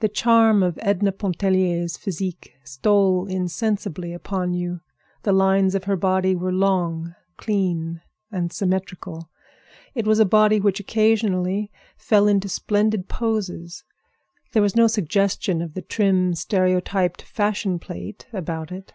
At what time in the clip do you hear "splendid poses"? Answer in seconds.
12.48-13.84